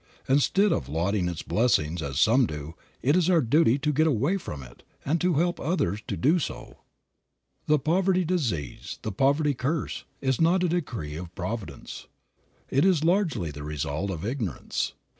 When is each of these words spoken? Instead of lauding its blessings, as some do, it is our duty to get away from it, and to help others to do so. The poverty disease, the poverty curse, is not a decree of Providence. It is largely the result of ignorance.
Instead 0.27 0.71
of 0.71 0.89
lauding 0.89 1.27
its 1.29 1.43
blessings, 1.43 2.01
as 2.01 2.19
some 2.19 2.47
do, 2.47 2.73
it 3.03 3.15
is 3.15 3.29
our 3.29 3.39
duty 3.39 3.77
to 3.77 3.93
get 3.93 4.07
away 4.07 4.35
from 4.35 4.63
it, 4.63 4.81
and 5.05 5.21
to 5.21 5.35
help 5.35 5.59
others 5.59 6.01
to 6.07 6.17
do 6.17 6.39
so. 6.39 6.79
The 7.67 7.77
poverty 7.77 8.25
disease, 8.25 8.97
the 9.03 9.11
poverty 9.11 9.53
curse, 9.53 10.05
is 10.19 10.41
not 10.41 10.63
a 10.63 10.69
decree 10.69 11.15
of 11.17 11.35
Providence. 11.35 12.07
It 12.71 12.83
is 12.83 13.03
largely 13.03 13.51
the 13.51 13.61
result 13.61 14.09
of 14.09 14.25
ignorance. 14.25 14.93